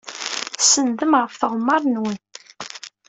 [0.59, 2.17] Tsenndem ɣef tɣemmar-nwen.